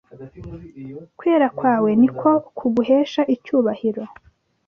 Kwera 1.17 1.47
kwawe 1.57 1.89
ni 1.99 2.09
ko 2.19 2.31
kuguhesha 2.57 3.21
icyubahiro 3.35 4.03